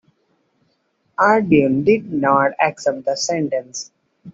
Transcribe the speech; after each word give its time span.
Arduin 1.19 1.85
did 1.85 2.11
not 2.11 2.53
accept 2.59 3.05
the 3.05 3.15
sentence. 3.15 3.91